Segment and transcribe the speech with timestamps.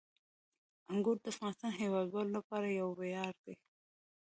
[0.91, 3.55] انګور د افغانستان د هیوادوالو لپاره یو ویاړ دی.